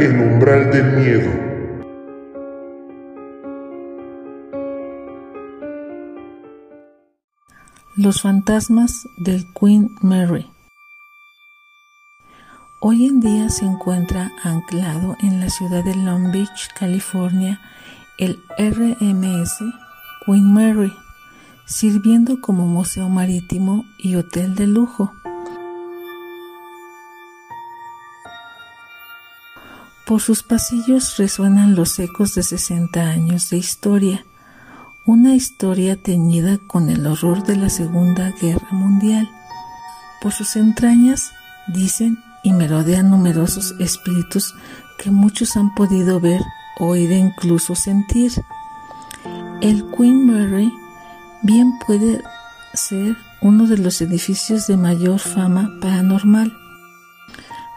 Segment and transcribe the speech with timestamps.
[0.00, 1.30] El umbral del miedo.
[7.98, 10.46] Los fantasmas del Queen Mary.
[12.80, 17.60] Hoy en día se encuentra anclado en la ciudad de Long Beach, California,
[18.16, 19.58] el RMS
[20.24, 20.94] Queen Mary,
[21.66, 25.12] sirviendo como museo marítimo y hotel de lujo.
[30.10, 34.26] Por sus pasillos resuenan los ecos de 60 años de historia,
[35.04, 39.30] una historia teñida con el horror de la Segunda Guerra Mundial.
[40.20, 41.30] Por sus entrañas
[41.68, 44.52] dicen y merodean numerosos espíritus
[44.98, 46.40] que muchos han podido ver,
[46.80, 48.32] oír e incluso sentir.
[49.60, 50.72] El Queen Mary
[51.42, 52.20] bien puede
[52.74, 56.59] ser uno de los edificios de mayor fama paranormal.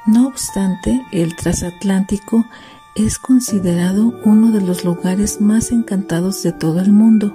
[0.05, 2.45] No obstante, el transatlántico
[2.93, 7.33] es considerado uno de los lugares más encantados de todo el mundo.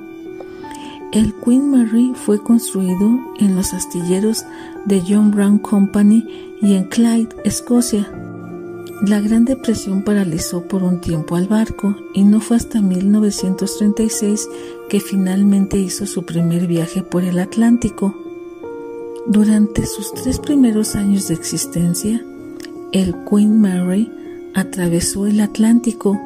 [1.11, 4.44] El Queen Mary fue construido en los astilleros
[4.84, 8.06] de John Brown Company y en Clyde, Escocia.
[9.00, 14.46] La Gran Depresión paralizó por un tiempo al barco y no fue hasta 1936
[14.91, 18.14] que finalmente hizo su primer viaje por el Atlántico.
[19.27, 22.23] Durante sus tres primeros años de existencia,
[22.92, 24.10] el Queen Mary
[24.54, 26.18] atravesó el Atlántico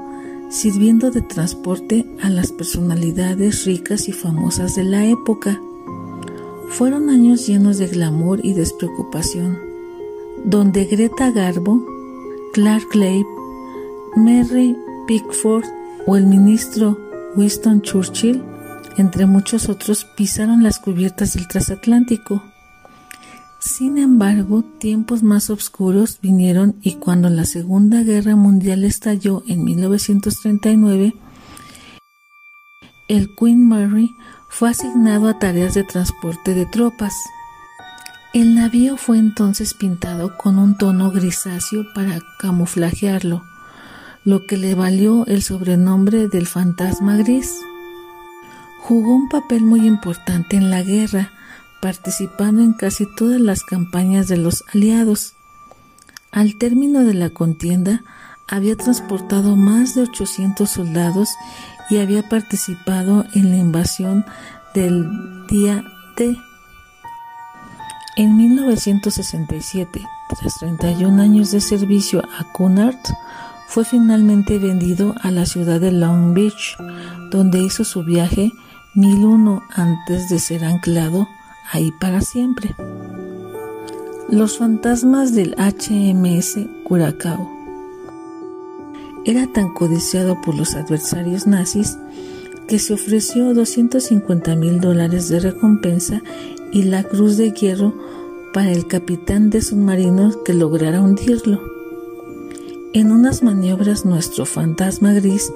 [0.50, 5.58] sirviendo de transporte a las personalidades ricas y famosas de la época.
[6.68, 9.58] Fueron años llenos de glamour y despreocupación,
[10.44, 11.84] donde Greta Garbo,
[12.52, 13.26] Clark Glave,
[14.14, 15.64] Mary Pickford
[16.06, 16.98] o el ministro
[17.34, 18.42] Winston Churchill,
[18.98, 22.42] entre muchos otros, pisaron las cubiertas del transatlántico.
[23.64, 31.14] Sin embargo, tiempos más oscuros vinieron y cuando la Segunda Guerra Mundial estalló en 1939,
[33.06, 34.10] el Queen Mary
[34.48, 37.14] fue asignado a tareas de transporte de tropas.
[38.32, 43.44] El navío fue entonces pintado con un tono grisáceo para camuflajearlo,
[44.24, 47.54] lo que le valió el sobrenombre del fantasma gris.
[48.80, 51.30] Jugó un papel muy importante en la guerra,
[51.82, 55.34] participando en casi todas las campañas de los aliados.
[56.30, 58.04] Al término de la contienda,
[58.46, 61.30] había transportado más de 800 soldados
[61.90, 64.24] y había participado en la invasión
[64.74, 65.08] del
[65.48, 65.84] día
[66.16, 66.38] D.
[68.16, 70.06] En 1967,
[70.38, 72.94] tras 31 años de servicio a Cunard,
[73.66, 76.76] fue finalmente vendido a la ciudad de Long Beach,
[77.32, 78.52] donde hizo su viaje
[78.94, 81.26] 1001 antes de ser anclado
[81.70, 82.74] ahí para siempre.
[84.28, 87.50] Los fantasmas del HMS Curacao.
[89.24, 91.96] Era tan codiciado por los adversarios nazis
[92.66, 96.22] que se ofreció 250 mil dólares de recompensa
[96.72, 97.94] y la cruz de hierro
[98.52, 101.60] para el capitán de submarinos que lograra hundirlo.
[102.94, 105.52] En unas maniobras nuestro fantasma gris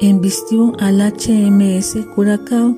[0.00, 2.76] embistió al HMS Curacao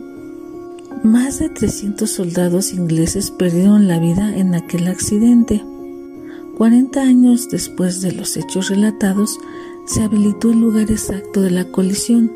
[1.05, 5.63] más de 300 soldados ingleses perdieron la vida en aquel accidente.
[6.57, 9.39] 40 años después de los hechos relatados,
[9.87, 12.33] se habilitó el lugar exacto de la colisión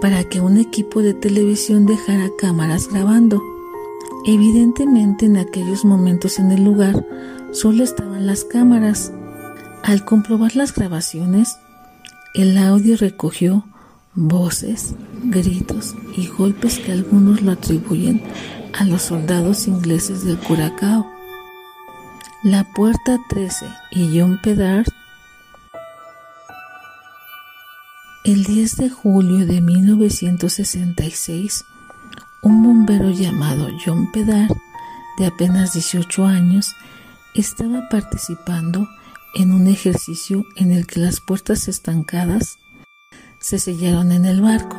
[0.00, 3.42] para que un equipo de televisión dejara cámaras grabando.
[4.24, 7.04] Evidentemente en aquellos momentos en el lugar
[7.50, 9.12] solo estaban las cámaras.
[9.82, 11.58] Al comprobar las grabaciones,
[12.34, 13.64] el audio recogió
[14.14, 14.94] voces,
[15.24, 18.22] gritos y golpes que algunos lo atribuyen
[18.72, 21.06] a los soldados ingleses del Curacao.
[22.42, 24.86] La Puerta 13 y John Pedard
[28.24, 31.64] El 10 de julio de 1966,
[32.42, 34.56] un bombero llamado John Pedard,
[35.18, 36.74] de apenas 18 años,
[37.34, 38.88] estaba participando
[39.34, 42.56] en un ejercicio en el que las puertas estancadas
[43.44, 44.74] se sellaron en el barco.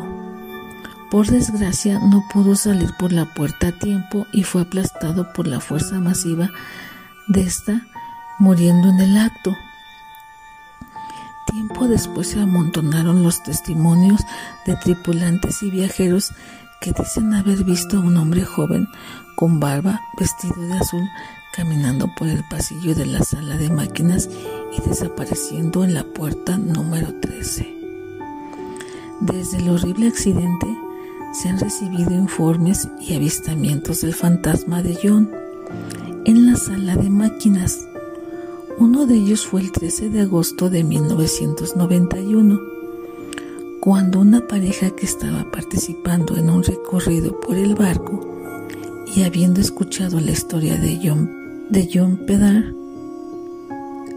[1.11, 5.59] Por desgracia no pudo salir por la puerta a tiempo y fue aplastado por la
[5.59, 6.49] fuerza masiva
[7.27, 7.85] de esta,
[8.39, 9.55] muriendo en el acto.
[11.45, 14.21] Tiempo después se amontonaron los testimonios
[14.65, 16.31] de tripulantes y viajeros
[16.81, 18.87] que dicen haber visto a un hombre joven
[19.35, 21.07] con barba, vestido de azul,
[21.55, 24.27] caminando por el pasillo de la sala de máquinas
[24.75, 27.74] y desapareciendo en la puerta número 13.
[29.21, 30.67] Desde el horrible accidente
[31.33, 35.31] se han recibido informes y avistamientos del fantasma de John
[36.25, 37.87] en la sala de máquinas.
[38.77, 42.59] Uno de ellos fue el 13 de agosto de 1991,
[43.79, 48.19] cuando una pareja que estaba participando en un recorrido por el barco
[49.15, 51.31] y habiendo escuchado la historia de John,
[51.69, 52.73] de John Pedar,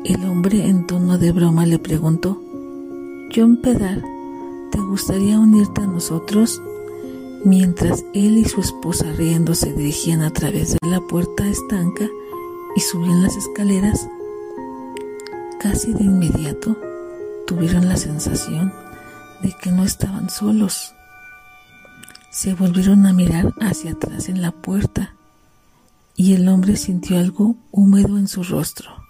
[0.05, 2.43] el hombre en tono de broma le preguntó,
[3.35, 4.03] John Pedar,
[4.71, 6.63] ¿te gustaría unirte a nosotros?
[7.45, 12.07] Mientras él y su esposa riendo se dirigían a través de la puerta estanca
[12.75, 14.09] y subían las escaleras,
[15.61, 16.77] casi de inmediato
[17.47, 18.73] tuvieron la sensación
[19.43, 20.95] de que no estaban solos.
[22.31, 25.15] Se volvieron a mirar hacia atrás en la puerta
[26.17, 29.08] y el hombre sintió algo húmedo en su rostro.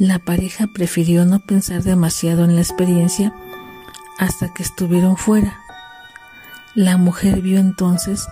[0.00, 3.34] La pareja prefirió no pensar demasiado en la experiencia
[4.18, 5.60] hasta que estuvieron fuera.
[6.74, 8.26] La mujer vio entonces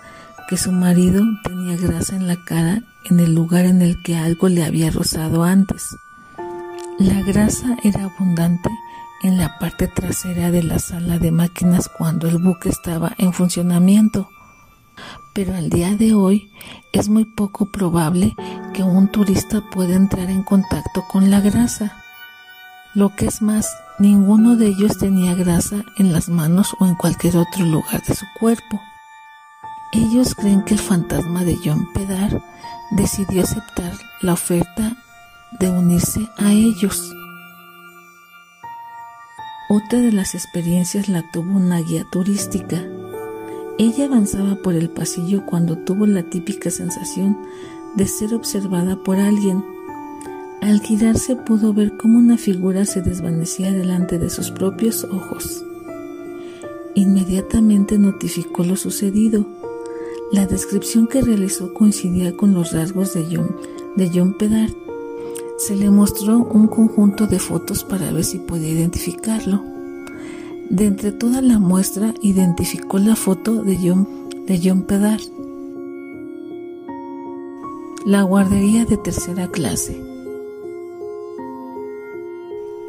[0.49, 4.49] que su marido tenía grasa en la cara en el lugar en el que algo
[4.49, 5.95] le había rozado antes.
[6.97, 8.71] La grasa era abundante
[9.21, 14.27] en la parte trasera de la sala de máquinas cuando el buque estaba en funcionamiento
[15.39, 16.51] pero al día de hoy
[16.91, 18.35] es muy poco probable
[18.73, 22.03] que un turista pueda entrar en contacto con la grasa.
[22.93, 27.37] Lo que es más, ninguno de ellos tenía grasa en las manos o en cualquier
[27.37, 28.81] otro lugar de su cuerpo.
[29.93, 32.43] Ellos creen que el fantasma de John Pedar
[32.91, 34.97] decidió aceptar la oferta
[35.57, 37.13] de unirse a ellos.
[39.69, 42.83] Otra de las experiencias la tuvo una guía turística
[43.79, 47.37] ella avanzaba por el pasillo cuando tuvo la típica sensación
[47.95, 49.63] de ser observada por alguien.
[50.61, 55.63] Al girarse pudo ver cómo una figura se desvanecía delante de sus propios ojos.
[56.93, 59.47] Inmediatamente notificó lo sucedido.
[60.33, 63.55] La descripción que realizó coincidía con los rasgos de John,
[63.95, 64.73] de John Pedard.
[65.57, 69.78] Se le mostró un conjunto de fotos para ver si podía identificarlo.
[70.69, 74.07] De entre toda la muestra identificó la foto de John,
[74.45, 75.19] de John Pedar.
[78.05, 79.99] La guardería de tercera clase.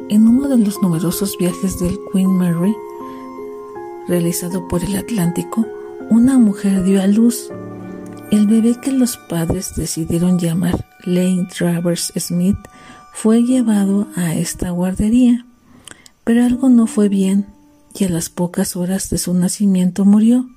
[0.09, 2.75] En uno de los numerosos viajes del Queen Mary,
[4.07, 5.65] realizado por el Atlántico,
[6.11, 7.49] una mujer dio a luz.
[8.29, 12.57] El bebé que los padres decidieron llamar Lane Travers Smith
[13.11, 15.47] fue llevado a esta guardería,
[16.23, 17.47] pero algo no fue bien
[17.97, 20.49] y a las pocas horas de su nacimiento murió.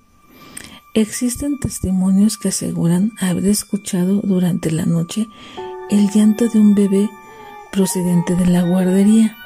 [0.94, 5.26] Existen testimonios que aseguran haber escuchado durante la noche
[5.90, 7.10] el llanto de un bebé
[7.72, 9.36] procedente de la guardería.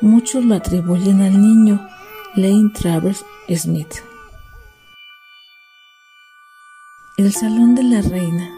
[0.00, 1.86] Muchos lo atribuyen al niño
[2.34, 3.94] Lane Travers Smith.
[7.18, 8.50] El Salón de la Reina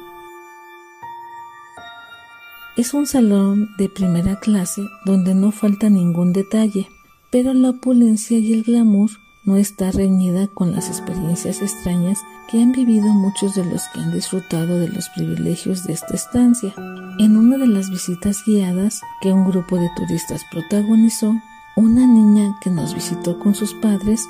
[2.77, 6.89] es un salón de primera clase donde no falta ningún detalle
[7.35, 9.11] pero la opulencia y el glamour
[9.43, 14.13] no está reñida con las experiencias extrañas que han vivido muchos de los que han
[14.13, 16.73] disfrutado de los privilegios de esta estancia.
[17.19, 21.35] En una de las visitas guiadas que un grupo de turistas protagonizó,
[21.75, 24.25] una niña que nos visitó con sus padres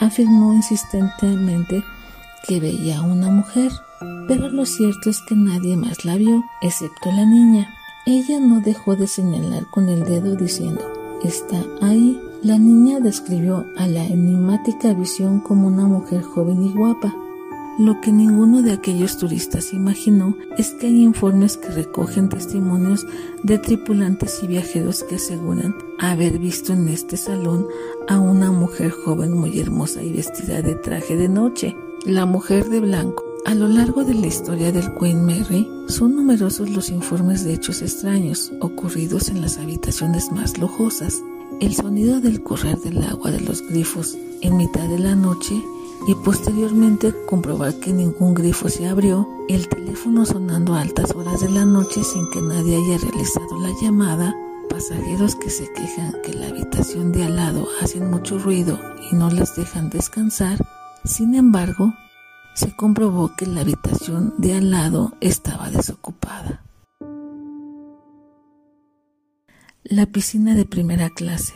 [0.00, 1.84] afirmó insistentemente
[2.48, 3.70] que veía a una mujer,
[4.26, 7.72] pero lo cierto es que nadie más la vio, excepto la niña.
[8.04, 12.20] Ella no dejó de señalar con el dedo diciendo, está ahí.
[12.42, 17.14] La niña describió a la enigmática visión como una mujer joven y guapa.
[17.78, 23.06] Lo que ninguno de aquellos turistas imaginó es que hay informes que recogen testimonios
[23.44, 27.68] de tripulantes y viajeros que aseguran haber visto en este salón
[28.08, 31.76] a una mujer joven muy hermosa y vestida de traje de noche.
[32.04, 33.27] La mujer de blanco.
[33.46, 37.80] A lo largo de la historia del Queen Mary, son numerosos los informes de hechos
[37.82, 41.22] extraños ocurridos en las habitaciones más lujosas.
[41.60, 45.54] El sonido del correr del agua de los grifos en mitad de la noche
[46.06, 51.50] y posteriormente comprobar que ningún grifo se abrió, el teléfono sonando a altas horas de
[51.50, 54.36] la noche sin que nadie haya realizado la llamada,
[54.68, 58.78] pasajeros que se quejan que la habitación de al lado hacen mucho ruido
[59.10, 60.58] y no les dejan descansar,
[61.04, 61.94] sin embargo,
[62.58, 66.64] se comprobó que la habitación de al lado estaba desocupada.
[69.84, 71.54] La piscina de primera clase.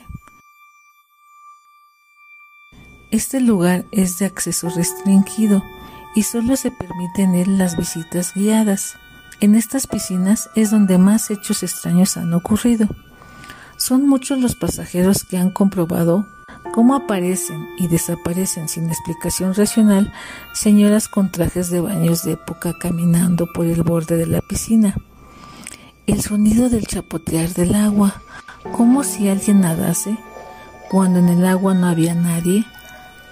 [3.11, 5.64] Este lugar es de acceso restringido
[6.14, 8.94] y solo se permiten en las visitas guiadas.
[9.40, 12.87] En estas piscinas es donde más hechos extraños han ocurrido.
[13.76, 16.28] Son muchos los pasajeros que han comprobado
[16.73, 20.12] cómo aparecen y desaparecen sin explicación racional
[20.54, 24.95] señoras con trajes de baños de época caminando por el borde de la piscina
[26.07, 28.23] el sonido del chapotear del agua,
[28.73, 30.16] como si alguien nadase,
[30.90, 32.64] cuando en el agua no había nadie.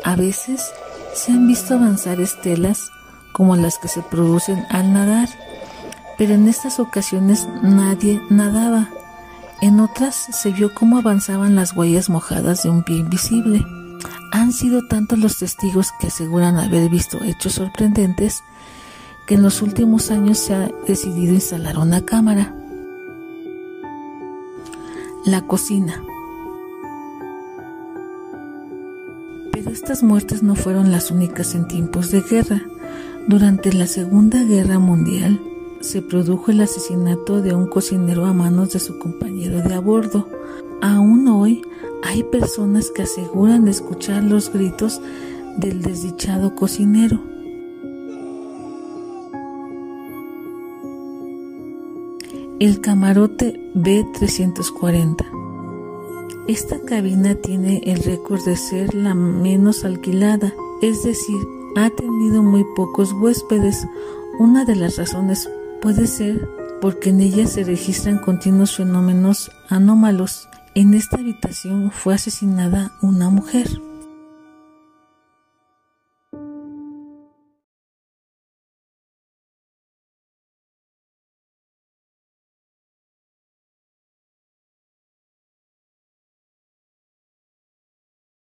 [0.04, 0.70] A veces
[1.14, 2.90] se han visto avanzar estelas
[3.32, 5.28] como las que se producen al nadar,
[6.16, 8.88] pero en estas ocasiones nadie nadaba.
[9.62, 13.62] En otras se vio cómo avanzaban las huellas mojadas de un pie invisible.
[14.32, 18.42] Han sido tantos los testigos que aseguran haber visto hechos sorprendentes
[19.26, 22.54] que en los últimos años se ha decidido instalar una cámara.
[25.26, 26.02] La cocina.
[29.52, 32.62] Pero estas muertes no fueron las únicas en tiempos de guerra.
[33.28, 35.38] Durante la Segunda Guerra Mundial
[35.80, 40.28] se produjo el asesinato de un cocinero a manos de su compañero de a bordo.
[40.82, 41.62] Aún hoy
[42.02, 45.00] hay personas que aseguran escuchar los gritos
[45.56, 47.20] del desdichado cocinero.
[52.58, 55.24] El camarote B340.
[56.46, 61.38] Esta cabina tiene el récord de ser la menos alquilada, es decir,
[61.76, 63.86] ha tenido muy pocos huéspedes.
[64.38, 65.48] Una de las razones
[65.80, 66.48] puede ser
[66.80, 70.48] porque en ella se registran continuos fenómenos anómalos.
[70.74, 73.66] En esta habitación fue asesinada una mujer.